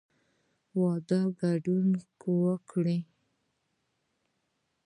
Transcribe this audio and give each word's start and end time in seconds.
د 0.69 0.69
واده 0.81 1.19
ګډون 1.39 1.87
وکړئ 2.43 2.99